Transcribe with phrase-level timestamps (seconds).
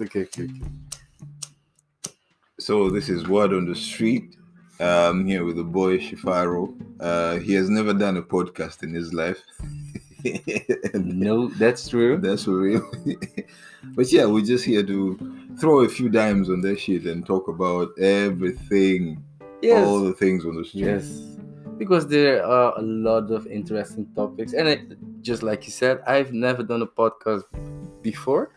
[0.00, 0.60] okay, okay, okay.
[2.58, 4.36] So this is word on the street.
[4.78, 6.74] I'm here with the boy Shifaro.
[7.00, 9.42] Uh, he has never done a podcast in his life.
[10.94, 12.18] No, that's true.
[12.18, 12.82] That's real.
[13.94, 15.18] but yeah, we're just here to
[15.58, 19.22] throw a few dimes on that shit and talk about everything,
[19.62, 19.86] Yes.
[19.86, 20.84] all the things on the street.
[20.84, 21.06] Yes,
[21.78, 24.80] because there are a lot of interesting topics, and it,
[25.22, 27.44] just like you said, I've never done a podcast
[28.02, 28.50] before.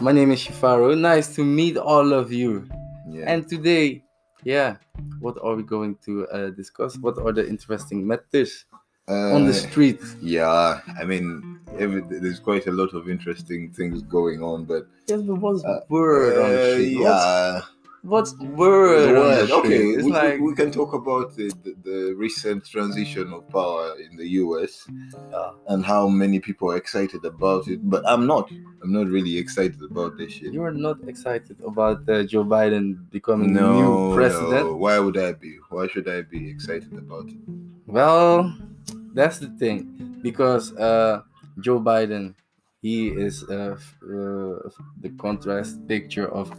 [0.00, 0.96] My name is Shifaro.
[0.96, 2.68] Nice to meet all of you.
[3.10, 3.24] Yeah.
[3.26, 4.04] And today,
[4.44, 4.76] yeah,
[5.20, 6.96] what are we going to uh, discuss?
[6.98, 8.66] What are the interesting matters
[9.08, 10.00] on the Uh, street?
[10.20, 15.22] Yeah, I mean, every, there's quite a lot of interesting things going on, but Yes,
[15.22, 16.94] but what's uh, word on the uh, street?
[17.00, 17.60] What's, yeah,
[18.02, 19.50] what's word the word.
[19.50, 23.48] Okay, it's we, like we, we can talk about the, the, the recent transition of
[23.48, 24.86] power in the US
[25.30, 25.50] Yeah.
[25.68, 27.80] and how many people are excited about it.
[27.82, 28.50] But I'm not.
[28.82, 30.52] I'm not really excited about this shit.
[30.52, 34.66] you are not excited about uh, Joe Biden becoming no, new president.
[34.66, 34.76] no.
[34.76, 35.58] Why would I be?
[35.68, 37.36] Why should I be excited about it?
[37.86, 38.54] Well,
[39.14, 41.22] that's the thing because uh,
[41.60, 42.34] Joe Biden,
[42.80, 44.70] he is uh, uh,
[45.00, 46.52] the contrast picture of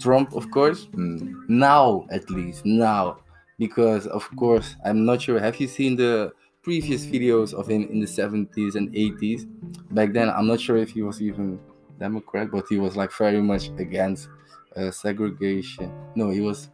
[0.00, 0.84] Trump, of course.
[0.94, 1.42] Hmm.
[1.48, 3.18] Now, at least now,
[3.58, 5.38] because of course, I'm not sure.
[5.40, 9.46] Have you seen the previous videos of him in the 70s and 80s?
[9.90, 11.58] Back then, I'm not sure if he was even
[11.98, 14.28] Democrat, but he was like very much against
[14.76, 15.92] uh, segregation.
[16.14, 16.68] No, he was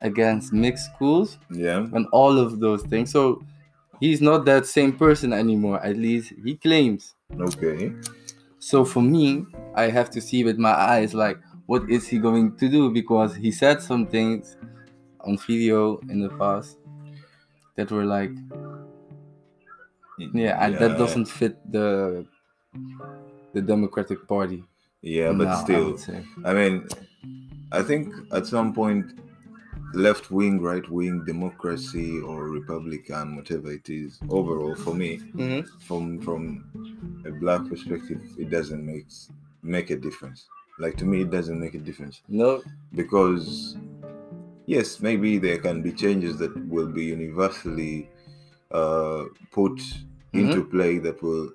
[0.00, 1.86] against mixed schools Yeah.
[1.92, 3.10] and all of those things.
[3.10, 3.42] So
[4.00, 5.82] he's not that same person anymore.
[5.84, 7.14] At least he claims.
[7.38, 7.92] Okay.
[8.58, 12.56] So for me, I have to see with my eyes like what is he going
[12.56, 14.56] to do because he said some things
[15.20, 16.78] on video in the past
[17.76, 18.32] that were like
[20.32, 22.26] yeah, and that doesn't fit the
[23.52, 24.64] the Democratic Party.
[25.02, 26.24] Yeah, but now, still, say.
[26.44, 26.88] I mean,
[27.72, 29.12] I think at some point,
[29.94, 35.68] left wing, right wing, democracy or Republican, whatever it is, overall for me, Mhm.
[35.82, 36.42] from from
[37.26, 39.06] a black perspective, it doesn't make
[39.62, 40.48] make a difference.
[40.78, 42.22] Like to me, it doesn't make a difference.
[42.28, 42.62] No,
[42.94, 43.76] because
[44.66, 48.10] yes, maybe there can be changes that will be universally
[48.70, 49.80] uh, put
[50.32, 51.52] into play that will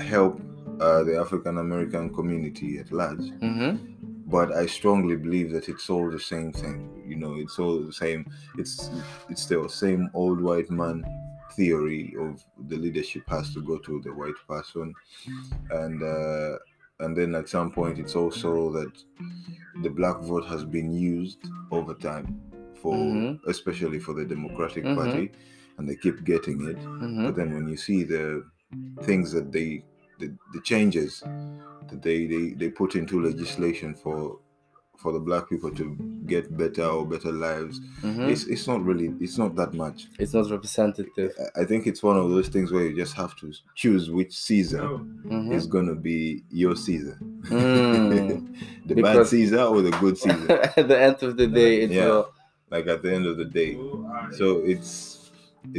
[0.00, 0.40] help
[0.80, 3.28] uh, the African American community at large.
[3.40, 3.76] Hmm
[4.30, 7.02] but I strongly believe that it's all the same thing.
[7.06, 8.24] You know, it's all the same.
[8.56, 8.88] It's
[9.28, 11.04] it's the same old white man
[11.56, 14.94] theory of the leadership has to go to the white person,
[15.70, 16.58] and uh,
[17.00, 18.92] and then at some point it's also that
[19.82, 21.38] the black vote has been used
[21.70, 22.26] over time
[22.82, 23.40] for Mhm.
[23.46, 24.94] especially for the Democratic Mhm.
[24.94, 25.30] Party,
[25.76, 26.78] and they keep getting it.
[26.78, 28.44] hmm But then when you see the
[29.02, 29.84] things that they,
[30.18, 31.22] the, the changes
[31.90, 34.38] that they, they, they put into legislation for
[35.00, 35.84] for the black people to
[36.26, 39.98] get better or better lives, hmm it's it's not really it's not that much.
[40.18, 41.30] it's not representative.
[41.60, 43.46] I- think it's one of those things where you just have to
[43.82, 45.52] choose which Caesar Mhm.
[45.58, 48.54] is gonna be your Caesar, Mm.
[48.86, 50.52] the bad Because- Caesar or the good Caesar.
[50.80, 52.04] At the end of the day, it Yeah.
[52.06, 52.26] will.
[52.74, 53.72] like at the end of the day,
[54.38, 54.86] so it's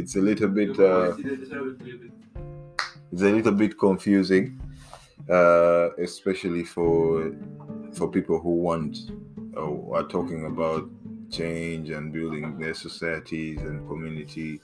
[0.00, 0.72] it's a little bit.
[0.78, 1.12] Uh,
[3.12, 4.44] it's a little bit confusing,
[5.38, 7.32] uh, especially for
[7.94, 9.10] for people who want
[9.54, 10.88] or are talking about
[11.30, 14.60] change and building their societies and community.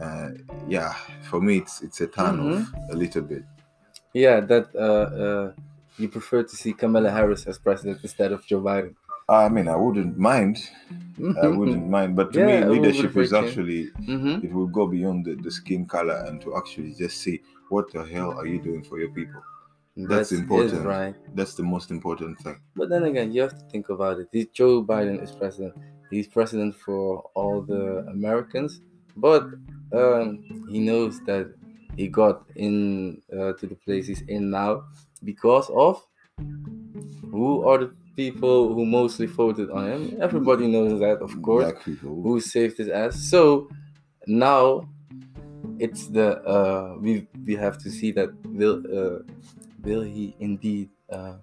[0.00, 0.30] Uh,
[0.68, 0.92] yeah,
[1.28, 3.44] for me, it's it's a turn off a little bit.
[4.12, 4.78] Yeah, that uh,
[5.24, 5.52] uh,
[5.98, 8.94] you prefer to see Kamala Harris as president instead of Joe Biden.
[9.28, 10.58] I mean, I wouldn't mind.
[11.40, 12.48] I wouldn't mind, but to Mm-hmm.
[12.48, 16.40] Yeah, me, leadership is actually hmm it will go beyond the, the skin color and
[16.42, 19.42] to actually just see what the hell are you doing for your people.
[19.96, 20.84] That's important.
[20.84, 21.14] right.
[21.34, 22.60] That's the most important thing.
[22.76, 24.54] But then again, you have to think about it.
[24.54, 25.74] Joe Biden is president.
[26.10, 28.80] He's president for all the Americans,
[29.16, 29.44] but
[29.92, 31.54] um, he knows that
[31.96, 34.84] he got in uh, to the place he's in now
[35.22, 36.04] because of
[37.30, 40.18] who are the people who mostly voted on him.
[40.20, 41.70] Everybody knows that, of course.
[41.70, 42.22] Black people.
[42.22, 43.16] who saved his ass.
[43.30, 43.68] So
[44.26, 44.88] now
[45.78, 49.18] it's the uh, we we have to see that will uh,
[49.82, 51.34] will he indeed uh,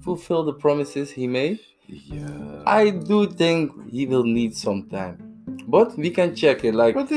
[0.00, 1.58] fulfill the promises he made.
[1.86, 2.62] Yeah.
[2.66, 5.16] I do think he will need some time,
[5.66, 6.74] but we can check it.
[6.74, 7.08] Like But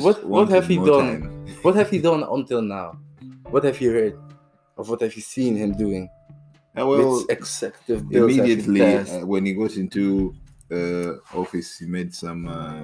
[0.00, 1.46] What- what have he done?
[1.62, 2.98] what have he done until now?
[3.50, 4.18] What have you heard?
[4.76, 6.08] Of what have you seen him doing?
[6.78, 10.34] Uh, well, executive bills immediately uh, when he got into
[10.70, 12.82] uh, office, he made some uh,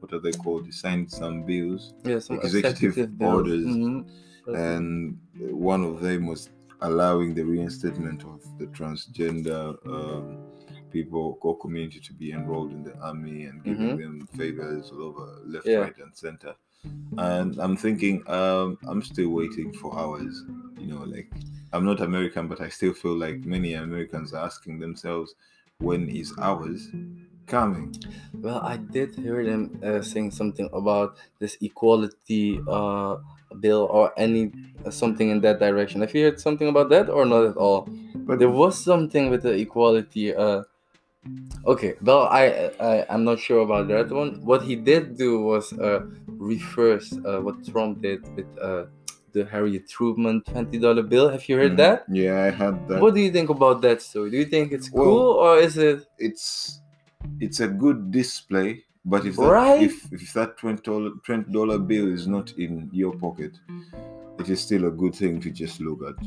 [0.00, 0.66] what are they called?
[0.66, 3.34] He signed some bills, yeah, some executive executive bills.
[3.34, 3.66] orders.
[3.66, 4.06] Mhm.
[4.46, 6.50] And one of them was
[6.80, 10.38] allowing the reinstatement of the transgender um,
[10.90, 13.98] people or community to be enrolled in the army and giving Mhm.
[13.98, 15.78] them favors all over left, Yeah.
[15.78, 16.54] right, and center.
[17.18, 20.44] And I'm thinking, um, I'm still waiting for ours.
[20.78, 21.30] You know, like
[21.72, 25.34] I'm not American, but I still feel like many Americans are asking themselves,
[25.78, 26.88] when is ours
[27.46, 27.94] coming?
[28.34, 33.18] Well, I did hear them uh, saying something about this equality uh,
[33.60, 34.52] bill or any
[34.84, 36.00] uh, something in that direction.
[36.00, 37.88] Have you heard something about that or not at all?
[38.14, 40.34] But There was something with the equality.
[40.34, 40.62] Uh,
[41.66, 44.44] okay, well, I, I I'm not sure about that one.
[44.44, 48.86] What he did do was uh, reverse uh, what Trump did with uh,
[49.32, 51.28] the Harriet Tubman twenty dollar bill.
[51.28, 51.76] Have you heard Mhm.
[51.84, 52.04] that?
[52.08, 53.00] Yeah, I had that.
[53.00, 54.30] What do you think about that story?
[54.30, 56.06] Do you think it's Well- cool or is it?
[56.18, 56.80] it's
[57.40, 59.82] it's a good display, but if that, Right?
[59.82, 63.58] if, if that twenty dollar twenty dollar bill is not in your pocket,
[64.38, 66.24] it is still a good thing to just look at.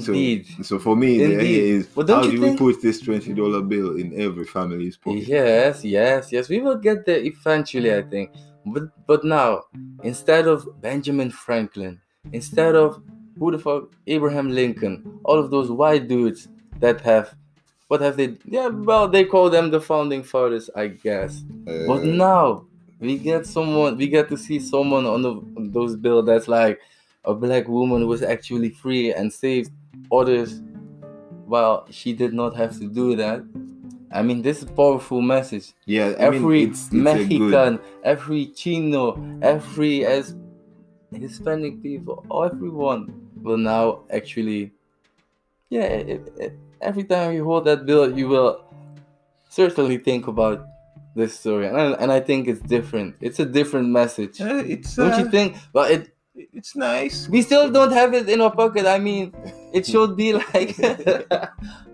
[0.00, 0.46] So, Indeed.
[0.62, 3.32] so for me, the idea is But how you do think- we put this twenty
[3.34, 5.26] dollar bill in every family's pocket?
[5.26, 6.48] Yes, yes, yes.
[6.48, 8.30] We will get there eventually, I think.
[8.64, 9.62] But but now,
[10.04, 12.00] instead of Benjamin Franklin,
[12.32, 13.02] instead of
[13.38, 16.46] who the fuck Abraham Lincoln, all of those white dudes
[16.78, 17.34] that have
[17.92, 21.44] what have they yeah, well they call them the founding fathers, I guess.
[21.88, 22.64] But Uh, now
[22.98, 26.80] we get someone we get to see someone on, the, on those bill that's like
[27.24, 29.70] a black woman was actually free and saved
[30.10, 30.62] others
[31.44, 33.44] while she did not have to do that.
[34.10, 37.78] I mean this is a powerful message yeah, I mean, every it's, it's good- Mexican,
[38.04, 39.04] every Chino,
[39.42, 40.34] every as
[41.12, 43.02] Hispanic people, everyone
[43.42, 44.72] will now actually,
[45.72, 45.88] yeah.
[46.12, 48.60] It, it, every time you hold that bill, you will
[49.48, 50.66] certainly think about
[51.14, 53.16] this story, and I, and I think it's different.
[53.20, 55.56] It's a different message, Uh, it's don't uh, you think?
[55.72, 57.28] But it It's nice.
[57.28, 58.86] we still don't have it in our pocket.
[58.86, 59.34] I mean,
[59.72, 60.76] it should be like.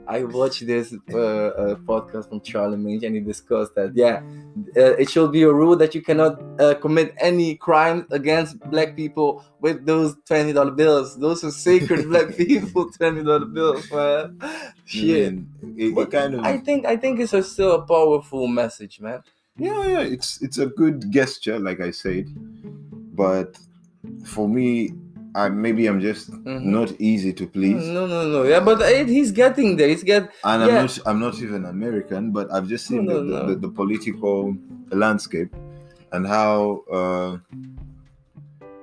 [0.09, 3.95] I watched this uh, uh, podcast from Charlie Charlamagne and he discussed that.
[3.95, 4.23] Yeah,
[4.75, 8.97] uh, it should be a rule that you cannot uh, commit any crime against black
[8.97, 11.19] people with those twenty dollar bills.
[11.19, 14.41] Those are sacred black people twenty dollar bills, man.
[14.87, 15.35] Shit.
[15.77, 19.23] It kind of I think I think it's a still a powerful message, man.
[19.59, 22.27] yeah yeah it's it's a good gesture like i said
[23.23, 23.59] but
[24.25, 24.93] for me
[25.35, 26.63] i maybe i'm just Mhm.
[26.79, 28.41] not easy to please No, no, no.
[28.53, 29.89] Yeah, but it, he's getting there.
[29.89, 30.23] He's get.
[30.45, 33.39] and i'm not i'm not even american but i've just seen No, the, no, the,
[33.43, 33.47] no.
[33.49, 34.57] The, the political
[34.91, 35.53] landscape
[36.13, 37.31] and how uh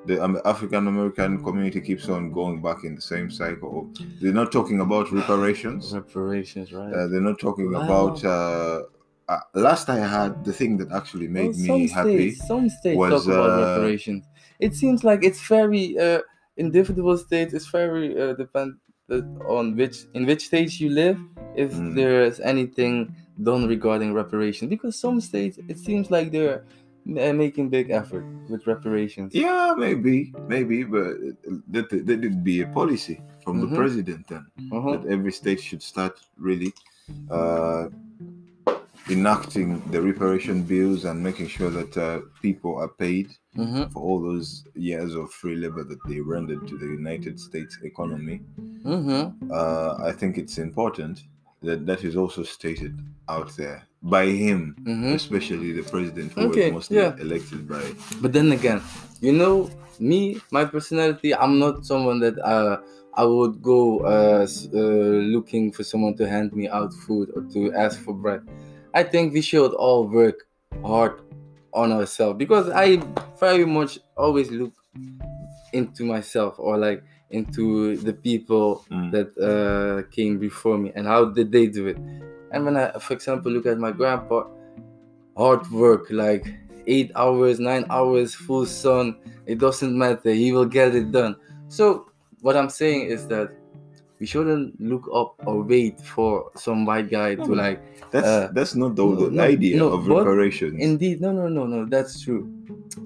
[0.05, 3.89] the um, African American community keeps on going back in the same cycle.
[4.21, 5.93] They're not talking about reparations.
[5.95, 6.93] Reparations, right?
[6.93, 7.81] Uh, they're not talking Wow.
[7.85, 8.23] about.
[8.23, 8.83] Uh,
[9.27, 12.29] uh, last I had, the thing that actually made Well, me some happy.
[12.35, 14.23] States, some states was, talk about uh, reparations.
[14.59, 16.21] It seems like it's very uh,
[16.57, 17.53] individual states.
[17.53, 18.79] It's very uh, dependent
[19.45, 21.17] on which in which states you live.
[21.53, 21.95] If Mm.
[21.95, 26.63] there's anything done regarding reparations, because some states it seems like they're
[27.07, 29.33] uh, making big effort with reparations.
[29.33, 31.17] Yeah, maybe, maybe, but
[31.73, 33.61] that that would be a policy from Mhm.
[33.61, 34.89] the president then Uh-huh.
[34.91, 36.73] that every state should start really
[37.29, 37.87] uh,
[39.09, 43.91] enacting the reparation bills and making sure that uh, people are paid Mhm.
[43.93, 48.41] for all those years of free labor that they rendered to the United States economy.
[48.83, 49.33] Mhm.
[49.51, 51.23] Uh, I think it's important
[51.61, 52.93] that that is also stated
[53.29, 55.13] out there by him, Mhm.
[55.15, 57.15] especially the president who Okay, was mostly yeah.
[57.19, 57.83] elected by.
[58.21, 58.81] But then again,
[59.21, 59.69] you know,
[59.99, 62.77] me, my personality, I'm not someone that uh,
[63.13, 64.77] I would go uh, uh,
[65.35, 68.41] looking for someone to hand me out food or to ask for bread.
[68.95, 70.47] I think we should all work
[70.83, 71.19] hard
[71.73, 72.97] on ourselves because I
[73.39, 74.71] very much always look
[75.73, 79.11] into myself or like into the people Mm.
[79.11, 81.97] that uh, came before me and how did they do it.
[82.51, 84.45] And when I, for example, look at my grandpa,
[85.35, 86.45] hard work, like
[86.87, 90.31] eight hours, nine hours, full sun, it doesn't matter.
[90.31, 91.35] He will get it done.
[91.67, 92.07] So
[92.41, 93.51] what I'm saying is that
[94.25, 97.79] we shouldn't look up or wait for some white guy to like.
[98.09, 100.81] That's Uh, that's not the, the no, idea no, of reparations.
[100.81, 101.85] Indeed, no, no, no, no.
[101.85, 102.49] That's true.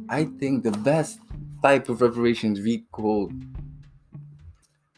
[0.08, 1.20] I think the best
[1.62, 3.36] type of reparations we could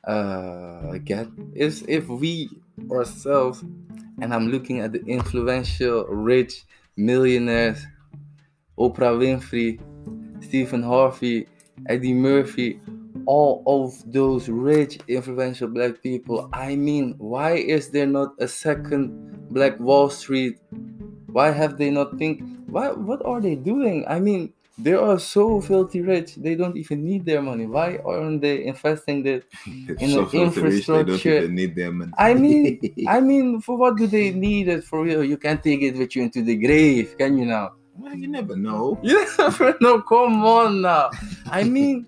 [0.03, 1.25] uh, get
[1.55, 2.53] is if we
[2.91, 3.65] ourselves,
[4.21, 6.65] and I'm looking at the influential, rich
[6.97, 7.81] millionaires,
[8.77, 9.81] Oprah Winfrey,
[10.43, 11.47] Stephen Harvey,
[11.89, 12.79] Eddie Murphy,
[13.25, 16.49] all of those rich, influential black people.
[16.53, 19.11] I mean, why is there not a second
[19.49, 20.57] Black Wall Street?
[21.27, 22.41] Why have they not think?
[22.67, 22.91] Why?
[22.91, 24.05] What are they doing?
[24.07, 26.35] I mean, they are so filthy rich.
[26.35, 27.65] They don't even need their money.
[27.67, 29.43] Why aren't they investing that?
[29.87, 32.01] They're In so the filthy rich, they don't infrastructure- need them.
[32.01, 35.23] And I mean, I mean, for what do they need it for real?
[35.23, 37.73] You can't take it with you into the grave, can you now?
[37.97, 38.97] well, you never know.
[39.03, 40.01] You never know.
[40.01, 41.11] Come on now.
[41.51, 42.07] I mean,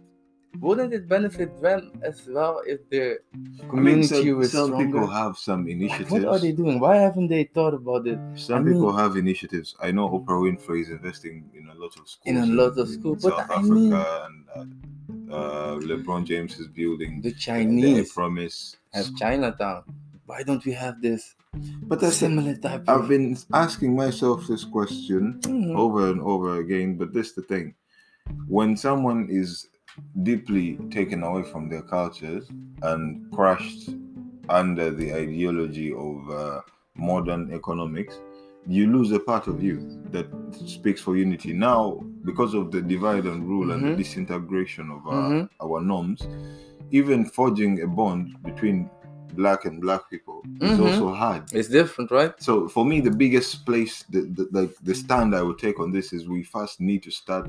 [0.59, 4.85] wouldn't it benefit them as well if their I mean, community some, was some stronger?
[4.85, 6.11] people have some Like, initiatives.
[6.11, 6.79] what are they doing?
[6.79, 8.19] Why haven't they thought about it?
[8.35, 9.75] Some I mean- people have initiatives.
[9.81, 12.25] I know Oprah Winfrey is investing in a lot of schools.
[12.25, 14.35] In a lot of schools, but South I Africa mean- and
[15.31, 18.77] uh, uh, LeBron James is building The the Chinese promise.
[18.93, 19.83] have Chinatown.
[20.25, 21.35] Why don't we have this
[21.89, 23.09] But that's similar type I've of?
[23.09, 25.75] been asking myself this question Mhm.
[25.77, 27.75] over and over again, but this is the thing.
[28.47, 29.67] When someone is
[30.23, 32.49] deeply taken away from their cultures
[32.81, 33.89] and crushed
[34.49, 36.61] under the ideology of uh,
[36.95, 38.19] modern economics,
[38.67, 40.27] you lose a part of you that
[40.65, 41.53] speaks for unity.
[41.53, 43.89] Now, because of the divide and rule and Mhm.
[43.91, 45.49] the disintegration of our, Mhm.
[45.61, 46.27] our norms,
[46.91, 48.89] even forging a bond between
[49.35, 50.83] black and black people is Mhm.
[50.85, 51.43] also hard.
[51.51, 52.33] It's different, right?
[52.39, 55.91] So for me, the biggest place, the, the like the stand I would take on
[55.91, 57.45] this is we first need to start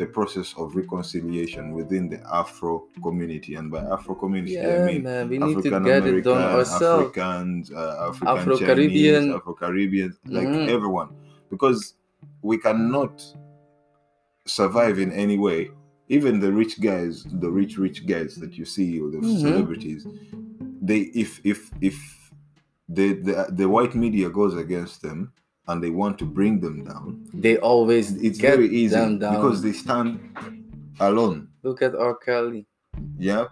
[0.00, 5.28] the process of reconciliation within the Afro community, and by Afro community I mean man.
[5.28, 7.16] We need to African get it done ourselves.
[7.16, 9.32] Africans, uh, African Afro-Caribbean.
[9.32, 10.68] Afro Caribbean, like Mhm.
[10.76, 11.08] everyone,
[11.50, 11.94] because
[12.42, 13.14] we cannot
[14.46, 15.70] survive in any way.
[16.08, 19.38] Even the rich guys, the rich rich guys that you see, or the Mhm.
[19.46, 20.06] celebrities,
[20.90, 21.58] they if if
[21.90, 21.96] if
[22.96, 25.18] the, the the white media goes against them
[25.68, 27.06] and they want to bring them down,
[27.46, 29.04] They always it's very easy
[29.36, 30.08] because they stand
[31.08, 31.38] alone.
[31.66, 32.14] Look at R.
[32.26, 32.62] Kelly,
[33.30, 33.44] Yeah.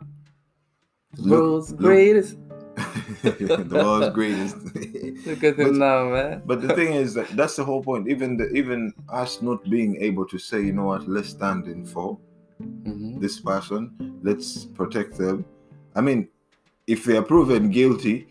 [1.24, 2.36] the world's greatest.
[3.68, 4.56] the world's greatest.
[5.28, 6.34] Look at him But- now, man.
[6.50, 8.04] But the thing is that that's the whole point.
[8.14, 8.80] Even the even
[9.22, 12.08] us not being able to say, you know what, let's stand in for
[12.86, 13.20] Mhm.
[13.24, 13.82] this person,
[14.28, 14.48] let's
[14.80, 15.36] protect them.
[15.98, 16.20] I mean,
[16.94, 18.26] if they are proven guilty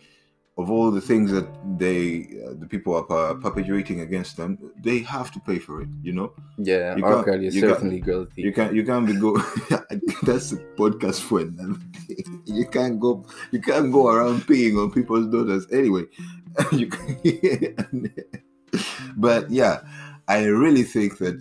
[0.59, 1.47] of all the things that
[1.77, 5.89] they, uh, the people are per- perpetuating against them, they have to pay for it.
[6.01, 8.41] You know, Yeah, You can't- is you certainly guilty.
[8.41, 9.31] you can't you can't be go.
[10.27, 12.23] that's a podcast for another day.
[12.45, 13.11] You can't go
[13.51, 16.05] you can't go around peeing on people's daughters anyway.
[16.71, 18.11] you can,
[19.25, 19.81] but yeah,
[20.27, 21.37] I really think that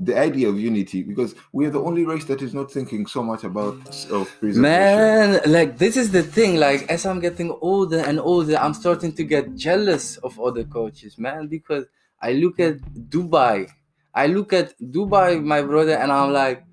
[0.00, 3.22] the idea of unity because we are the only race that is not thinking so
[3.22, 4.62] much about self-preservation.
[4.62, 6.56] Man, like this is the thing.
[6.56, 11.18] Like as I'm getting older and older, I'm starting to get jealous of other coaches,
[11.18, 11.48] man.
[11.48, 11.86] Because
[12.20, 13.70] I look at Dubai,
[14.14, 16.64] I look at Dubai, my brother, and I'm like,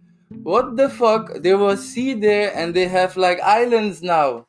[0.42, 1.42] what the fuck?
[1.42, 4.48] There was sea there, and they have like islands now.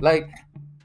[0.00, 0.28] Like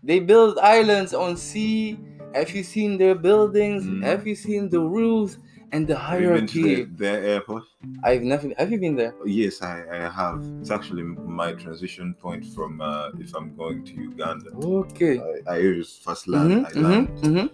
[0.03, 1.99] they build islands on sea.
[2.33, 3.85] Have you seen their buildings?
[3.85, 4.03] Mm.
[4.03, 5.37] Have you seen the roofs
[5.71, 6.83] and the Have you been to hierarchy?
[6.85, 7.63] the- their airport?
[8.03, 8.49] I've never.
[8.57, 9.13] Have you been there?
[9.25, 10.39] Yes, I, I have.
[10.61, 14.49] It's actually my transition point from uh, if I'm going to Uganda.
[14.63, 15.19] Okay.
[15.47, 16.49] I, I use first land.
[16.65, 17.07] Mhm, I land.
[17.19, 17.49] mhm, mhm.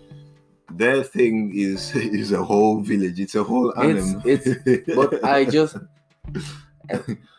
[0.77, 3.20] their thing is is a whole village.
[3.20, 4.22] It's a whole It's- animal.
[4.27, 5.75] it's- but I just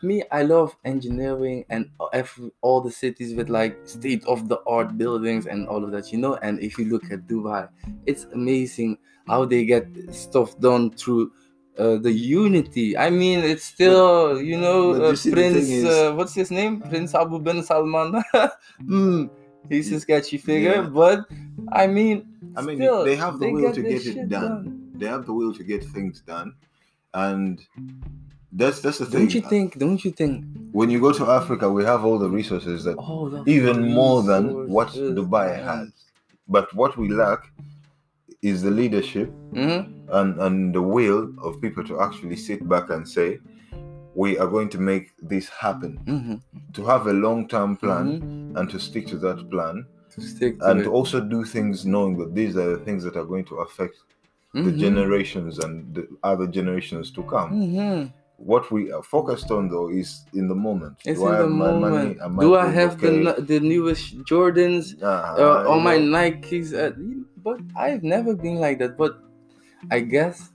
[0.01, 4.97] me I love engineering and every, all the cities with like state of the art
[4.97, 6.35] buildings and all of that you know?
[6.35, 7.69] And if you look at Dubai
[8.05, 8.97] it's amazing
[9.27, 11.31] how they get stuff done through
[11.77, 12.97] uh, the unity.
[12.97, 16.81] I mean it's still you know uh, you Prince is- uh, what's his name?
[16.81, 18.21] Prince Abu bin Salman.
[18.83, 19.29] Mm,
[19.69, 20.89] he's a sketchy figure Yeah.
[20.89, 21.25] but
[21.71, 24.91] I mean I mean, still, they have the will to get it shit done.
[24.95, 26.55] they have the will to get things done,
[27.13, 27.59] and
[28.51, 29.21] that's that's the thing.
[29.21, 32.29] don't you think don't you think when you go to Africa, we have all the
[32.29, 35.89] resources that of even more than what Dubai has.
[36.47, 37.41] But what we lack
[38.41, 39.91] is the leadership Mhm.
[40.09, 43.39] and, and the will of people to actually sit back and say,
[44.13, 45.99] we are going to make this happen.
[46.05, 46.41] Mhm.
[46.73, 48.57] To have a long term plan Mhm.
[48.59, 50.87] and to stick to that plan To stick to and it.
[50.87, 53.95] also do things knowing that these are the things that are going to affect
[54.53, 54.77] the Mhm.
[54.77, 57.49] generations and the other generations to come.
[58.37, 60.97] What we are focused on though is in the moment.
[61.05, 62.19] It's Do I the moment.
[62.19, 62.39] money?
[62.39, 63.23] Do I have okay?
[63.23, 66.73] the the newest Jordans uh, on my Nikes?
[66.73, 66.91] Uh,
[67.37, 68.97] but I've never been like that.
[68.97, 69.17] But
[69.89, 70.51] I guess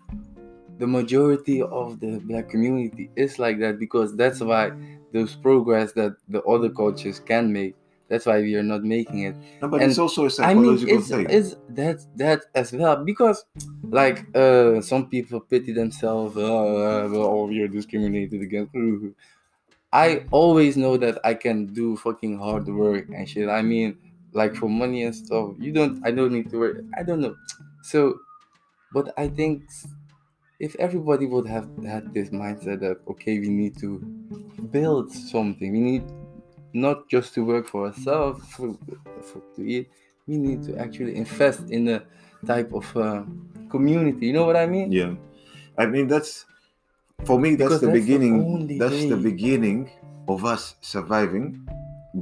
[0.79, 4.73] the majority of the black community is like that because that's why
[5.13, 7.75] those progress that the other cultures can make.
[8.11, 9.37] That's why we are not making it.
[9.63, 11.27] No, but and it's also a I mean, psychological it's, thing.
[11.31, 13.45] it's that that as well because,
[13.85, 16.37] like, uh, some people pity themselves.
[16.37, 18.75] Uh, uh, well, oh, we are discriminated against.
[19.93, 23.49] I always know that I can do fucking hard work and shit.
[23.49, 23.97] I mean,
[24.33, 25.55] like for money and stuff.
[25.59, 26.05] You don't.
[26.05, 26.85] I don't need to work.
[26.99, 27.37] I don't know.
[27.83, 28.21] So,
[28.93, 29.63] but I think
[30.59, 33.99] if everybody would have had this mindset that okay, we need to
[34.71, 36.05] build something, we need
[36.73, 38.77] not just to work for ourselves for,
[39.23, 39.91] for to eat,
[40.27, 42.03] we need to actually invest in a
[42.47, 43.23] type of uh,
[43.69, 44.27] community.
[44.27, 44.93] You know what I mean?
[44.93, 45.15] Yeah,
[45.79, 46.47] I mean that's
[47.25, 47.55] for me.
[47.55, 48.45] That's Because the that's beginning.
[48.45, 49.91] only that's the beginning
[50.29, 51.67] of us surviving,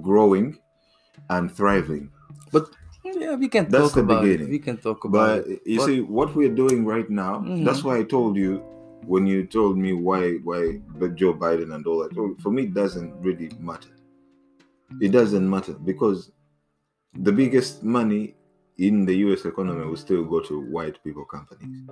[0.02, 0.58] growing,
[1.30, 2.10] and thriving.
[2.52, 2.70] But
[3.04, 4.28] yeah, we can That's talk the about it.
[4.32, 4.50] beginning.
[4.50, 5.62] We can talk about But it.
[5.66, 7.40] you But- see, what we're doing right now.
[7.40, 7.64] Mhm.
[7.64, 8.62] That's why I told you
[9.06, 12.12] when you told me why why the Joe Biden and all that.
[12.42, 13.88] For me, it doesn't really matter.
[15.00, 16.30] It doesn't matter because
[17.14, 18.34] the biggest money
[18.78, 19.44] in the U.S.
[19.44, 21.82] economy will still go to white people companies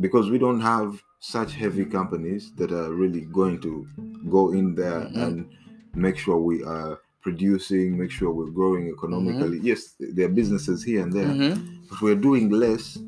[0.00, 3.86] because we don't have such heavy companies that are really going to
[4.28, 5.22] go in there Mhm.
[5.22, 5.48] and
[5.94, 9.58] make sure we are producing, make sure we're growing economically.
[9.58, 9.66] Mm-hmm.
[9.66, 11.54] Yes, there are businesses here and there, Mhm.
[11.90, 12.98] but we're doing less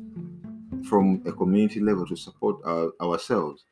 [0.83, 3.65] from a community level to support our, ourselves.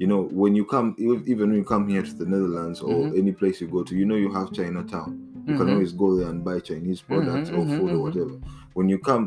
[0.00, 3.04] You know, when you come, e- even when you come here to the Netherlands or
[3.04, 3.18] Mhm.
[3.18, 5.10] any place you go to, you know you have Chinatown.
[5.46, 5.72] You can Mhm.
[5.74, 8.02] always go there and buy Chinese products Mhm, or food or mhm.
[8.04, 8.36] whatever.
[8.72, 9.24] When you come,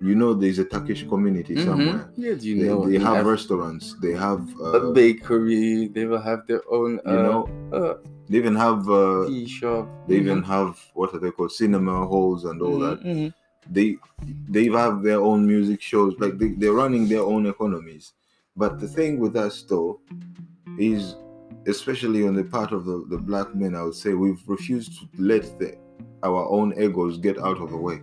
[0.00, 1.64] you know there's a Turkish community Mhm.
[1.64, 2.08] somewhere.
[2.16, 3.94] Yeah, do you They, know they we have restaurants.
[4.04, 5.88] They have, a uh, bakery.
[5.88, 7.40] They will have their own, uh, you know,
[7.72, 7.94] uh,
[8.28, 9.88] they even have, uh, tea shop.
[10.08, 12.98] they even have what are they called, cinema halls and all that.
[13.68, 13.96] They
[14.48, 18.12] they have their own music shows like they, they're running their own economies
[18.56, 20.00] but the thing with us though
[20.78, 21.16] is
[21.66, 25.06] especially on the part of the, the black men i would say we've refused to
[25.18, 25.76] let the
[26.22, 28.00] our own egos get out of the way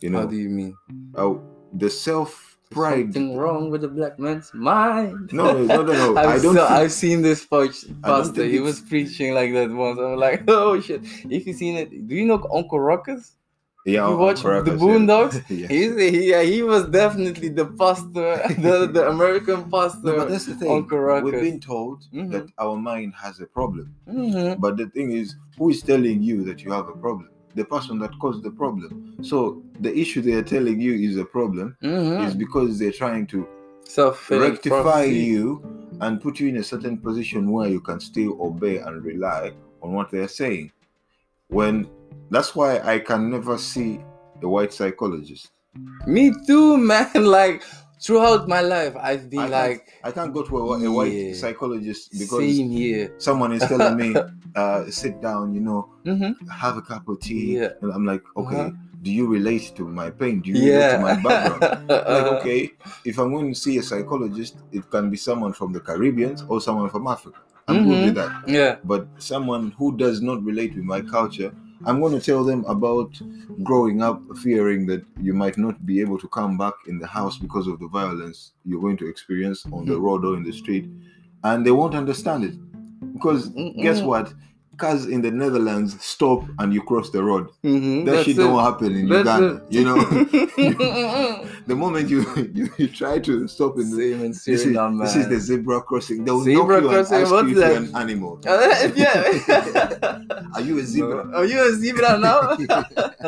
[0.00, 0.18] you know?
[0.18, 0.76] How know do you mean?
[1.16, 1.40] our,
[1.74, 5.30] the self pride Something wrong with the black man's mind.
[5.32, 8.44] No, no, no, no, I've, I don't so- think- I've seen this pastor.
[8.44, 9.98] He was preaching like that once.
[9.98, 11.02] I'm like, oh shit.
[11.28, 13.36] If you've seen it, do you know Uncle Ruckus?
[13.84, 14.92] Yeah you watch purpose, the yeah.
[14.92, 15.42] Boondocks?
[15.60, 15.70] Yes.
[15.70, 20.00] He's he, yeah, he was definitely the pastor, the, the American pastor.
[20.12, 20.86] No, but that's the thing
[21.24, 22.30] we've been told Mhm.
[22.30, 24.60] that our mind has a problem Mhm.
[24.60, 27.28] But the thing is, who is telling you that you have a problem?
[27.54, 28.90] The person that caused the problem.
[29.22, 32.26] So the issue they are telling you is a problem Mhm.
[32.26, 33.46] is because they're trying to
[34.30, 35.16] rectify prophecy.
[35.32, 35.62] you
[36.00, 39.92] and put you in a certain position where you can still obey and rely on
[39.92, 40.72] what they're saying.
[41.48, 41.86] When
[42.30, 44.00] that's why I can never see
[44.42, 45.50] a white psychologist.
[46.06, 47.10] Me too, man.
[47.14, 47.62] Like
[48.00, 51.12] throughout my life, I've been I can't- like, I can't go to a, a white
[51.12, 51.34] Yeah.
[51.34, 52.58] psychologist because
[53.18, 54.16] someone is telling me,
[54.56, 57.56] uh, sit down, you know, hmm have a cup of tea.
[57.56, 57.68] Yeah.
[57.82, 58.70] And I'm like, okay, Uh-huh.
[59.02, 60.40] do you relate to my pain?
[60.42, 60.72] Do you Yeah.
[60.74, 61.62] relate to my background?
[61.88, 62.70] like, Uh, okay,
[63.04, 66.60] if I'm going to see a psychologist, it can be someone from the Caribbean or
[66.60, 67.38] someone from Africa.
[67.68, 68.32] I'm good with that.
[68.48, 68.76] Yeah.
[68.84, 73.20] But someone who does not relate with my culture, I'm going to tell them about
[73.62, 77.38] growing up fearing that you might not be able to come back in the house
[77.38, 80.02] because of the violence you're going to experience on the Mhm.
[80.02, 80.88] road or in the street.
[81.44, 82.54] And they won't understand it.
[83.12, 83.48] Because
[83.82, 84.32] guess what?
[84.78, 87.48] Cars in the Netherlands stop and you cross the road.
[87.62, 88.40] Mhm, That shit it.
[88.40, 89.56] don't happen in That's Uganda.
[89.56, 89.62] it.
[89.72, 89.96] You know,
[91.66, 95.16] the moment you, you you try to stop in the Same in this is, this
[95.16, 96.24] is the zebra crossing.
[96.24, 97.76] They'll Zebra knock you crossing, and ask what's you that?
[97.76, 98.40] an animal.
[98.44, 100.48] Yeah.
[100.54, 101.24] Are you a zebra?
[101.26, 101.36] No.
[101.38, 102.56] Are you a zebra now?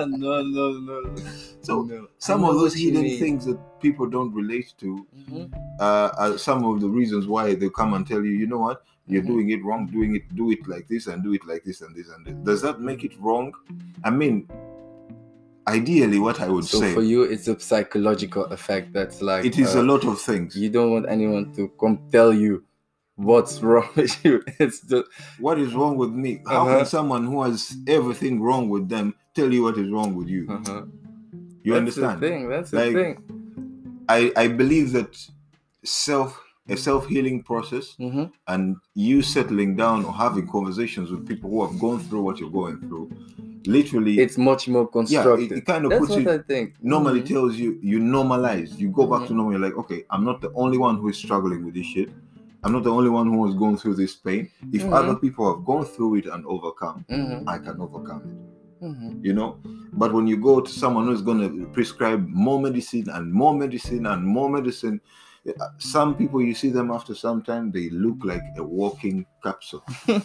[0.06, 1.14] no, no, no.
[1.60, 2.08] So, no.
[2.18, 3.18] Some of those hidden mean.
[3.18, 5.50] things that people don't relate to Mhm.
[5.80, 8.82] uh, are some of the reasons why they come and tell you, you know what,
[9.06, 11.80] you're doing it wrong, doing it, do it like this and do it like this
[11.82, 12.34] and this and this.
[12.44, 13.52] Does that make it wrong?
[14.02, 14.48] I mean,
[15.66, 18.92] ideally, what I would So say, for you, it's a psychological effect.
[18.92, 20.56] That's like it is uh, a lot of things.
[20.56, 22.64] You don't want anyone to come tell you
[23.16, 24.42] what's wrong with you.
[24.58, 25.04] It's the
[25.38, 26.42] What is wrong with me?
[26.46, 26.76] How Uh-huh.
[26.78, 30.46] can someone who has everything wrong with them tell you what is wrong with you?
[30.50, 30.82] uh-huh.
[31.62, 32.20] You That's understand?
[32.20, 32.48] The thing.
[32.48, 33.22] That's the Like, thing.
[34.08, 35.16] I, I believe that
[35.82, 38.30] self a self healing process Mhm.
[38.48, 42.50] and you settling down or having conversations with people who have gone through what you're
[42.50, 43.10] going through,
[43.66, 45.52] literally, It's much more yeah, constructive.
[45.52, 46.74] it, it kind of That's puts you I think.
[46.82, 47.26] normally Mhm.
[47.28, 48.78] tells you you normalize.
[48.78, 49.36] You go back to Mhm.
[49.36, 49.52] normal.
[49.52, 52.10] You're like, okay, I'm not the only one who is struggling with this shit.
[52.62, 54.48] I'm not the only one who has gone through this pain.
[54.72, 54.92] If Mhm.
[54.94, 57.44] other people have gone through it and overcome, Mhm.
[57.46, 58.84] I can overcome it.
[58.84, 59.22] Mhm.
[59.22, 59.56] You know.
[59.92, 64.06] But when you go to someone who's going to prescribe more medicine and more medicine
[64.06, 65.00] and more medicine,
[65.78, 69.82] some people you see them after some time they look like a walking capsule.
[70.08, 70.22] no,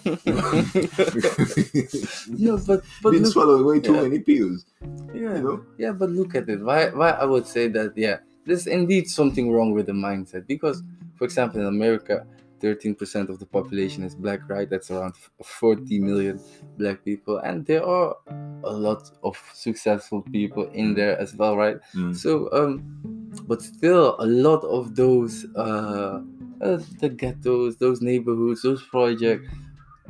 [2.66, 4.02] but but Been look, swallowing way too yeah.
[4.02, 4.66] many pills.
[5.14, 5.66] yeah, You know.
[5.78, 6.62] yeah, but look at it.
[6.62, 7.98] Why why I would say that?
[7.98, 10.84] Yeah, there's indeed something wrong with the mindset because,
[11.16, 12.26] for example, in America,
[12.62, 14.70] 13% of the population is black, right?
[14.70, 16.40] That's around 40 million
[16.78, 18.16] black people, and there are
[18.64, 21.78] a lot of successful people in there as well, right?
[21.96, 22.16] Mm.
[22.16, 26.22] So um, but still a lot of those uh,
[26.62, 29.48] uh the ghettos those neighborhoods those projects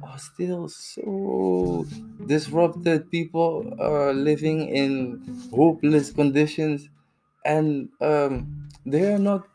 [0.04, 1.86] are still so
[2.26, 3.12] disrupted.
[3.12, 6.90] People are living in hopeless conditions
[7.46, 9.48] and um, they are not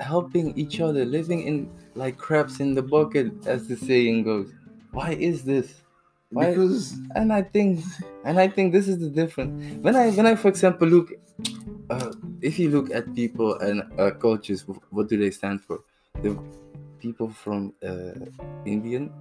[0.00, 4.52] helping each other living in like crabs in the bucket as the saying goes.
[4.92, 5.82] Why is this?
[6.30, 6.50] Why?
[6.50, 7.80] Because and i think
[8.24, 9.54] and i think this is the difference.
[9.82, 11.10] When i when i for example look
[11.90, 15.80] uh, if you look at people and uh, cultures what do they stand for?
[16.22, 16.38] The
[16.98, 18.26] people from uh,
[18.64, 19.14] indian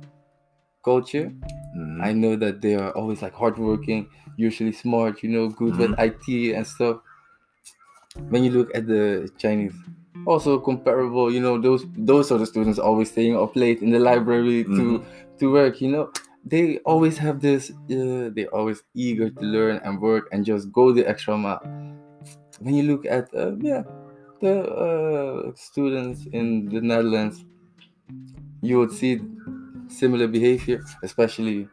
[0.84, 1.34] culture
[1.76, 2.02] Mhm.
[2.02, 6.54] i know that they are always like hardworking usually smart you know good with it
[6.56, 7.02] and stuff.
[8.30, 9.76] When you look at the chinese
[10.26, 14.00] also comparable you know those those are the students always staying up late in the
[14.00, 15.06] library to
[15.40, 16.12] to work you know?
[16.46, 20.92] They always have this uh, they're always eager to learn and work and just go
[20.92, 21.66] the extra mile
[22.60, 23.84] when you look at uh, yeah
[24.42, 24.54] the
[24.86, 27.46] uh, students in the netherlands
[28.62, 29.22] you would see
[29.88, 31.68] similar behavior especially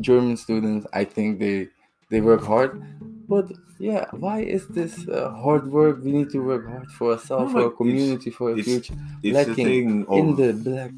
[0.00, 1.68] german students i think they
[2.10, 2.82] they work hard
[3.28, 7.52] but yeah why is this uh, hard work we need to work hard for ourselves
[7.52, 10.52] No, for a but it's- community for a it's future it's lacking of in the
[10.52, 10.92] black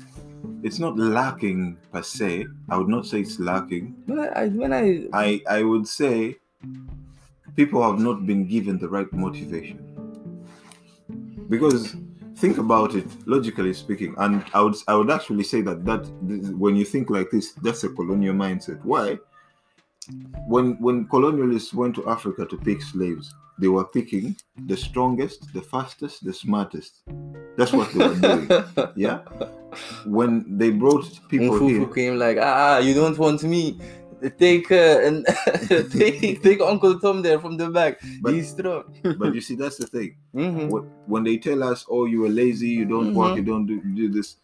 [0.62, 2.46] it's not lacking per se.
[2.70, 3.94] I would not say it's lacking.
[4.08, 6.36] I, I when I I I would say
[7.56, 9.78] people have not been given the right motivation.
[11.48, 11.96] Because
[12.36, 16.06] think about it logically speaking, and I would I would actually say that that
[16.56, 18.82] when you think like this, that's a colonial mindset.
[18.84, 19.18] Why?
[20.46, 24.36] When when colonialists went to Africa to pick slaves, they were picking
[24.66, 27.02] the strongest, the fastest, the smartest.
[27.56, 28.48] That's what they were doing.
[28.96, 29.20] Yeah.
[30.06, 33.78] When they brought people Mfufu here, came like ah you don't want me
[34.30, 35.26] take uh, and
[35.92, 38.84] take take Uncle Tom there from the back But- he's strong
[39.18, 40.16] but you see, that's the thing.
[40.34, 40.88] Mhm.
[41.06, 43.36] When they tell us, "Oh, you are lazy, you don't work, Mhm.
[43.36, 44.36] you don't do, do this,"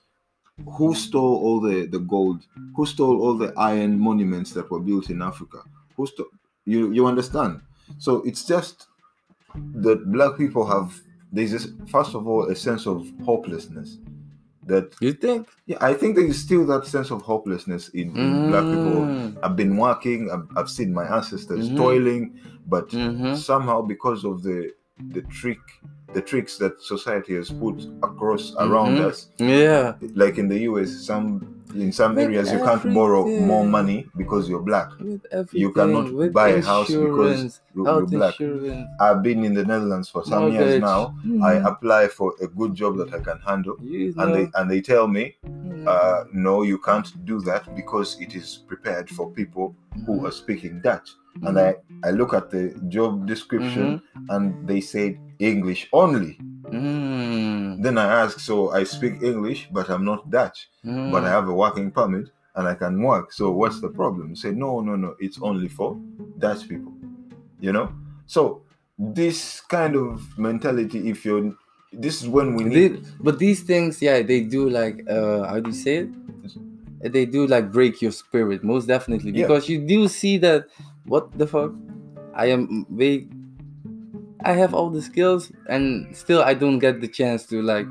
[0.77, 2.47] who stole all the the gold?
[2.77, 5.59] Who stole all the iron monuments that were built in Africa?
[5.97, 6.31] Who stole?
[6.67, 7.61] You you understand?
[7.99, 8.87] So it's just
[9.85, 10.89] that black people have
[11.33, 13.99] there's this first of all a sense of hopelessness
[14.73, 18.31] that you think yeah I think there is still that sense of hopelessness in, in
[18.51, 18.99] black people.
[19.05, 19.37] Mm.
[19.45, 21.77] I've been working, I've, I've seen my ancestors Mhm.
[21.85, 22.23] toiling,
[22.75, 23.37] but Mhm.
[23.37, 24.59] somehow because of the
[25.17, 25.63] the trick
[26.17, 27.77] the tricks that society has put
[28.09, 29.09] across around Mhm.
[29.09, 31.27] us yeah like in the us some
[31.75, 34.89] in some With areas you can't borrow more money because you're black.
[35.53, 38.41] You cannot buy a house because you- you're black.
[38.41, 38.89] insurance.
[39.01, 41.15] I've been in the netherlands for some years now.
[41.25, 41.43] Mhm.
[41.51, 43.77] i apply for a good job that i can handle.
[43.81, 45.87] You and they and they tell me Mhm.
[45.87, 49.75] uh, no you can't do that because it is prepared for people
[50.07, 51.09] who are speaking dutch.
[51.47, 51.69] And i
[52.09, 54.03] i look at the job description
[54.33, 56.33] and they said english only.
[56.71, 57.10] Mhm.
[57.85, 61.11] Then I ask, so I speak English, but I'm not Dutch, Mhm.
[61.13, 63.33] but I have a working permit and I can work.
[63.33, 64.37] So what's the problem?
[64.37, 65.91] Say, no, no, no, it's only for
[66.39, 66.93] Dutch people.
[67.61, 67.87] You know?
[68.27, 68.41] So
[68.99, 71.55] this kind of mentality, if you're
[71.93, 72.93] this is when we They- need
[73.27, 75.95] but these things, yeah, they do like uh how do you say
[77.03, 77.13] it?
[77.17, 79.33] They do like break your spirit, most definitely.
[79.33, 79.47] Yeah.
[79.49, 80.67] Because you do see that
[81.07, 81.73] what the fuck?
[82.35, 83.27] I am way
[84.45, 87.89] I have all the skills and still I don't get the chance to like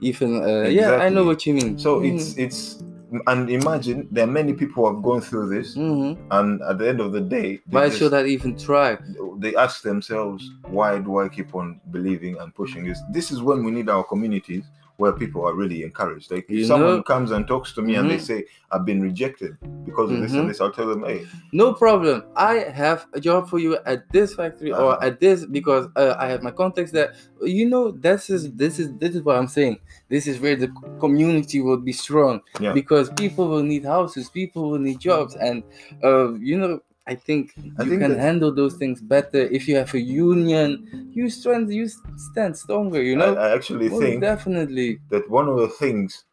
[0.00, 1.78] even uh yeah, I know what you mean.
[1.78, 2.82] so it's it's
[3.26, 6.86] and imagine there are many people who have gone through this hmm and at the
[6.86, 8.98] end of the day why just- should I even try?
[9.38, 13.64] they ask themselves why do i keep on believing and pushing this this is when
[13.64, 14.64] we need our communities
[14.98, 17.94] where people are really encouraged like if You someone know- comes and talks to me
[17.94, 18.26] and they Mhm.
[18.30, 18.38] say
[18.72, 19.52] i've been rejected
[19.86, 20.40] because of this Mhm.
[20.40, 21.20] and this i'll tell them hey
[21.52, 22.16] No problem.
[22.36, 25.06] I have a job for you at this factory or Uh-huh.
[25.08, 27.10] at this because uh, I have my contacts there.
[27.58, 29.76] You know, this is this is this is what I'm saying.
[30.14, 30.68] This is where the
[31.04, 32.72] community will be strong Yeah.
[32.80, 35.56] because people will need houses, people will need jobs, and
[36.04, 36.74] uh, you know.
[37.08, 41.10] I think I you think can handle those things better if you have a union.
[41.14, 43.02] You strength, you stand stronger.
[43.02, 45.00] You know, I, I actually think definitely.
[45.08, 46.24] that one of the things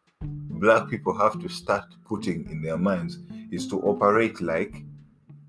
[0.64, 3.18] black people have to start putting in their minds
[3.50, 4.84] is to operate like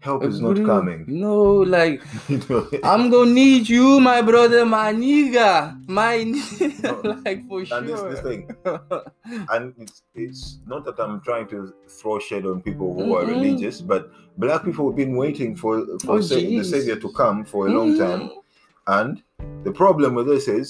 [0.07, 1.33] help is not coming No,
[1.77, 2.61] like You know?
[2.91, 5.51] I'm gonna need you, my brother, my nigga,
[5.99, 6.13] my
[6.83, 6.93] No,
[7.25, 7.77] like for sure.
[7.77, 8.41] and this is the thing
[9.53, 10.41] and it's it's
[10.73, 11.59] not that I'm trying to
[11.97, 13.33] throw shade on people who are Mhm.
[13.35, 14.03] religious, but
[14.43, 15.73] black people have been waiting for
[16.05, 18.23] for Oh, sa- the savior to come for a long time,
[18.97, 19.13] and
[19.67, 20.67] the problem with this is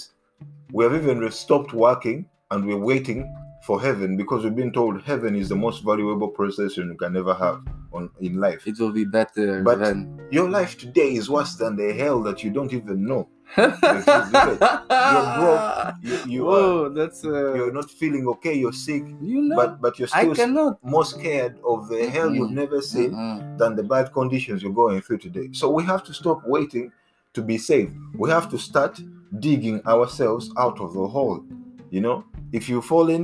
[0.76, 2.18] we have even stopped working
[2.52, 3.20] and we're waiting
[3.68, 7.34] for heaven because we've been told heaven is the most valuable possession you can ever
[7.46, 7.60] have
[7.92, 8.62] on in life.
[8.72, 9.98] It will be better But- than
[10.38, 13.24] Your life today is worse than the hell that you don't even know.
[13.58, 13.72] you're
[15.40, 15.96] broke.
[16.04, 18.54] You, you Whoa, are, that's uh, you're not feeling okay.
[18.64, 19.56] You're sick, you know.
[19.60, 20.74] but but you're I still cannot.
[20.96, 23.58] more scared of the hell you've never seen Mm-mm.
[23.58, 25.48] than the bad conditions you're going through today.
[25.62, 26.92] So we have to stop waiting
[27.36, 27.94] to be saved.
[28.22, 28.94] We have to start
[29.48, 31.40] digging ourselves out of the hole.
[31.96, 32.18] You know,
[32.52, 33.24] if you fall in,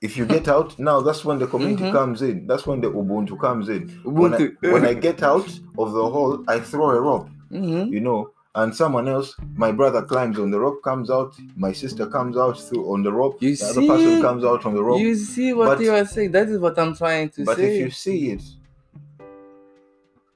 [0.00, 1.92] if you get out, now that's when the community Mhm.
[1.92, 2.46] comes in.
[2.46, 3.88] That's when the Ubuntu comes in.
[4.04, 5.46] When I, when I get out
[5.78, 7.90] of the hole, I throw a rope, Mhm.
[7.90, 12.06] you know, and someone else, my brother climbs on the rope, comes out, my sister
[12.06, 14.20] comes out through on the rope, You the other person see?
[14.22, 15.00] comes out on the rope.
[15.00, 16.32] You see what But- you are saying?
[16.32, 17.62] That is what I'm trying to But say.
[17.62, 18.42] But if you see it,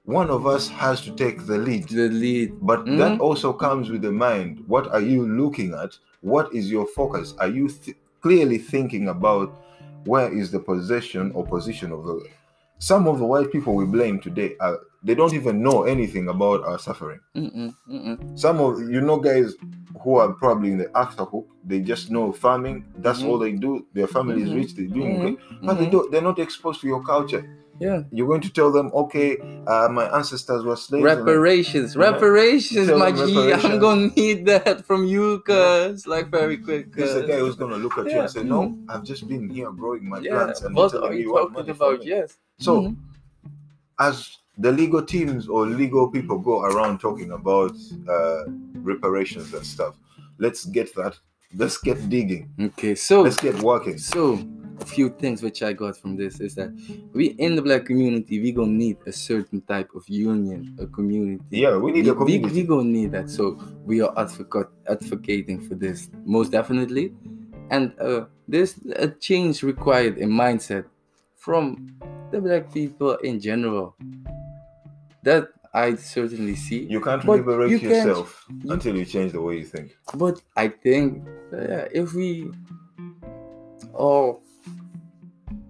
[0.04, 1.88] one of us has to take the lead.
[1.88, 2.52] the lead.
[2.60, 2.98] But Mhm.
[2.98, 4.62] that also comes with the mind.
[4.66, 5.98] What are you looking at?
[6.20, 7.34] What is your focus?
[7.38, 9.48] Are you th- clearly thinking about
[10.06, 12.16] where is the possession or position of the?
[12.78, 16.64] Some of the white people we blame today are they don't even know anything about
[16.64, 17.20] our suffering.
[17.36, 18.16] Mm-mm, mm-mm.
[18.44, 19.52] Some of you know guys
[20.02, 22.78] who are probably in the Achterhoek, they just know farming.
[23.04, 23.28] That's Mhm.
[23.28, 23.72] all they do.
[23.92, 24.58] Their family is Mhm.
[24.60, 24.70] rich.
[24.74, 25.92] They're doing Mhm, okay, but they mhm.
[25.94, 26.06] don't.
[26.10, 27.42] They're not exposed to your culture.
[27.80, 28.02] Yeah.
[28.12, 31.04] You're going to tell them, okay, uh, my ancestors were slaves.
[31.04, 32.02] and Reparations, Yeah.
[32.10, 33.52] reparations, Tell my G.
[33.52, 36.94] I'm gonna need that from you, cuz like very quick.
[36.94, 39.70] There's a guy who's gonna look at you and say, "No, I've just been here
[39.72, 40.30] growing my yeah.
[40.34, 42.04] plants, and What telling are you what talking money about?
[42.04, 42.36] Yes.
[42.58, 42.96] So, Mhm.
[43.98, 47.72] as the legal teams or legal people go around talking about
[48.08, 48.44] uh,
[48.82, 49.94] reparations and stuff,
[50.38, 51.18] let's get that.
[51.56, 52.50] Let's get digging.
[52.60, 53.98] Okay, so Let's get working.
[53.98, 54.38] So,
[54.84, 56.70] few things which I got from this is that
[57.12, 61.44] we in the black community we gonna need a certain type of union, a community.
[61.50, 62.54] Yeah, we need we, a community.
[62.54, 63.30] We, we gonna need that.
[63.30, 67.12] So we are advocate advocating for this most definitely,
[67.70, 70.84] and uh, there's a change required in mindset
[71.36, 71.98] from
[72.32, 73.96] the black people in general.
[75.22, 76.84] That I certainly see.
[76.84, 79.96] You can't liberate you can't- yourself you- until you change the way you think.
[80.14, 82.50] But I think uh, if we
[83.94, 84.40] oh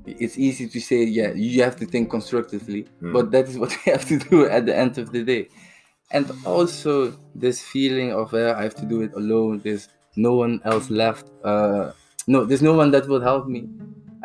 [0.07, 3.13] it's easy to say yeah you have to think constructively Mm.
[3.13, 5.49] but that is what we have to do at the end of the day
[6.11, 10.61] and also this feeling of uh, i have to do it alone there's no one
[10.65, 11.93] else left uh
[12.27, 13.69] no there's no one that will help me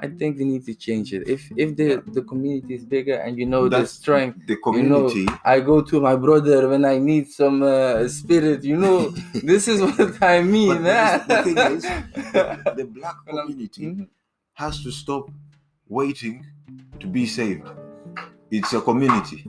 [0.02, 3.38] i think we need to change it if if the the community is bigger and
[3.38, 5.26] you know the strength The you know, community.
[5.44, 8.64] I go to my brother when I need some uh, spirit.
[8.64, 9.00] You know,
[9.52, 10.84] this is what I mean.
[10.84, 11.84] But the thing is,
[12.34, 12.44] the,
[12.80, 14.08] the black community Mhm.
[14.54, 15.26] has to stop
[15.90, 16.46] waiting
[17.00, 17.68] to be saved.
[18.52, 19.46] It's a community.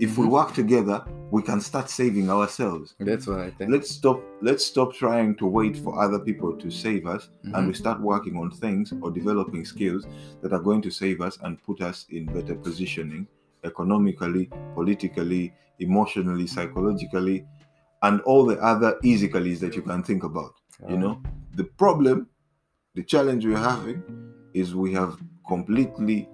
[0.00, 2.94] If we work together, we can start saving ourselves.
[3.00, 3.70] That's what I think.
[3.70, 7.66] Let's stop let's stop trying to wait for other people to save us and Mhm.
[7.68, 10.06] we start working on things or developing skills
[10.42, 13.26] that are going to save us and put us in better positioning
[13.64, 17.44] economically, politically, emotionally, psychologically,
[18.02, 20.52] and all the other easicalies that you can think about.
[20.88, 21.22] You know,
[21.54, 22.28] the problem,
[22.94, 24.02] the challenge we're having
[24.52, 26.28] is we have completely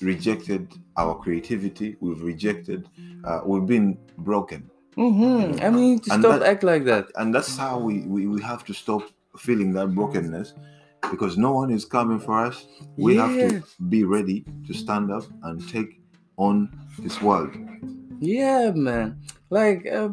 [0.00, 1.96] rejected our creativity.
[2.00, 2.88] We've rejected,
[3.24, 4.70] uh, we've been broken.
[4.96, 5.62] Mhm.
[5.62, 7.06] I mean, to And stop that- act like that.
[7.16, 9.02] And that's how we, we, we have to stop
[9.36, 10.54] feeling that brokenness
[11.10, 12.66] because no one is coming for us.
[12.96, 16.00] We have to be ready to stand up and take
[16.38, 17.50] on this world.
[18.20, 19.20] Yeah, man.
[19.50, 20.10] Like, uh,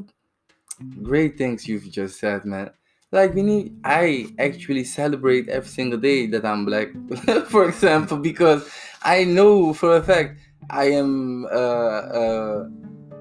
[1.01, 2.71] great things you've just said, man.
[3.13, 3.77] Like, we need.
[3.85, 6.87] I actually celebrate every single day that I'm black,
[7.53, 8.67] for example, because
[9.03, 11.45] I know for a fact I am.
[11.45, 12.69] Uh, uh,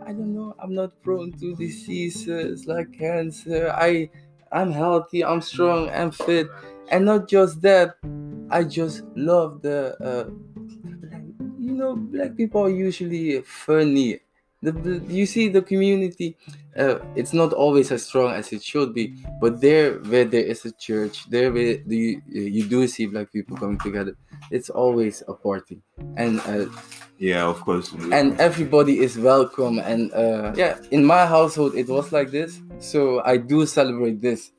[0.09, 0.57] I don't know.
[0.59, 3.68] I'm not prone to diseases like cancer.
[3.76, 4.09] I,
[4.50, 5.22] I'm healthy.
[5.22, 5.90] I'm strong.
[5.90, 6.48] I'm fit,
[6.88, 7.96] and not just that.
[8.48, 9.92] I just love the.
[10.00, 10.24] Uh,
[11.61, 14.20] you know, black people are usually funny.
[14.62, 16.37] The, the you see the community.
[16.77, 20.64] Uh, it's not always as strong as it should be, but there where there is
[20.64, 24.16] a church, there where you you do see black people coming together.
[24.51, 25.83] It's always a party,
[26.16, 26.66] and uh,
[27.18, 27.92] Yeah, of course.
[28.11, 33.01] and everybody is welcome and uh yeah in my household it was like this so
[33.33, 34.51] i do celebrate this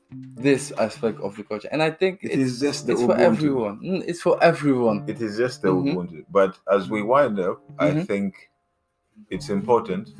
[0.48, 3.16] this aspect of the culture and i think it it's, is just the it's for
[3.30, 5.92] everyone Mm, it's for everyone It is just the Mhm.
[5.92, 6.24] Ubuntu.
[6.38, 8.06] But as we wind up, I Mhm.
[8.08, 8.30] think
[9.30, 10.10] it's important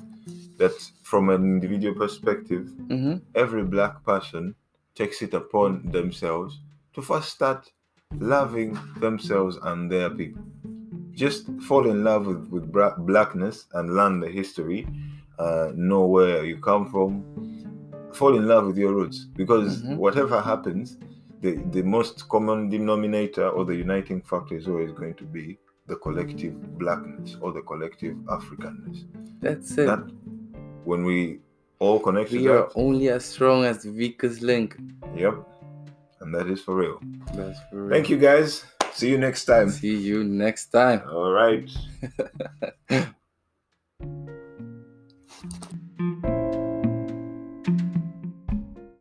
[0.59, 4.55] that from an individual perspective, hmm every black person
[4.95, 6.61] takes it upon themselves
[6.95, 7.73] to first start
[8.19, 10.43] loving themselves and their people.
[11.13, 14.87] Just fall in love with, with bra- blackness and learn the history,
[15.39, 17.25] uh, know where you come from,
[18.13, 19.27] fall in love with your roots.
[19.35, 19.97] Because Mhm.
[19.97, 20.97] whatever happens,
[21.41, 25.97] the, the most common denominator or the uniting factor is always going to be the
[25.97, 29.05] collective blackness or the collective Africanness
[29.41, 30.05] that's it that
[30.85, 31.41] when we
[31.85, 32.43] All connections.
[32.43, 34.77] We are only as strong as the weakest link.
[35.17, 35.35] Yep.
[36.21, 37.01] And that is for real.
[37.35, 37.91] That's for real.
[37.91, 38.65] Thank you guys.
[38.93, 39.71] See you next time.
[39.71, 41.03] See you next time.
[41.11, 41.71] All right.